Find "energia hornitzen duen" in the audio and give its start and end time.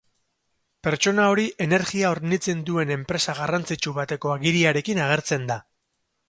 1.65-2.95